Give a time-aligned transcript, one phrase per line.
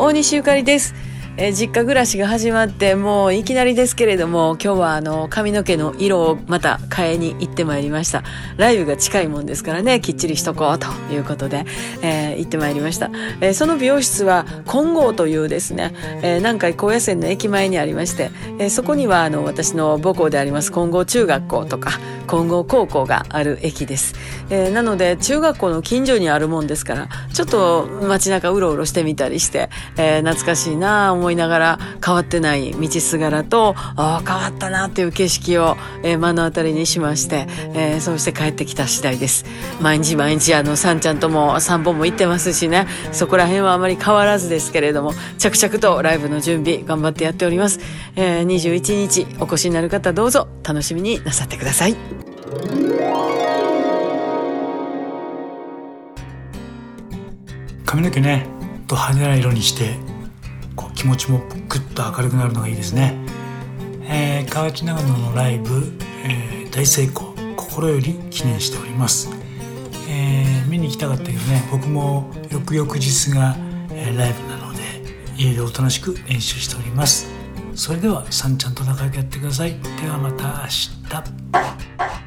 [0.00, 0.94] 大西ゆかりです。
[1.42, 8.22] え実家暮らしが始まってもういきなりですけれども今日はあの髪の毛の色をまた変えに行ってまいりました。
[8.58, 11.64] ライブが近いもんですからねきっちりしとこうということで、
[12.02, 24.14] えー、行ってまいりました、えー、その美容室は金剛というですね、えー、南海高野線の駅前にありまして、え、そこにはあの私の母校であります金剛中学校とか金剛高校がある駅です、
[24.50, 39.44] え、なので中学校の近所にあるもんですからちょっと街中うろうろしてみたりして、え、懐かしいなあ思いながら変わってない道すがらとあ変わったなっていう景色を、えー、目の当たりにしまして、えー、そうして帰ってきた次第です。
[39.80, 42.86] 毎日毎日あのさんちゃんとも散歩も行ってますしね。
[43.12, 47.80] そこら辺はあまり変わらずですけれども着々とライブの準備頑張ってやっております、
[48.16, 51.96] えー、21日お越しになる方どうぞ楽しみになさってください。
[57.84, 58.46] 髪の毛ね
[58.86, 59.96] と派手な色にして
[60.80, 63.14] こう気持ちもグッと明るくなるのがいいですね、
[64.04, 65.92] えー、河内長野のライブ、
[66.24, 69.28] えー、大成功心より記念しております、
[70.08, 73.56] えー、見に行きたかったけどね僕も翌々日が、
[73.92, 74.80] えー、ライブなので
[75.36, 77.28] 家でおとなしく練習しております。
[77.74, 79.74] それではさんちゃんと仲良くやってください。
[80.02, 82.19] ではまた明日。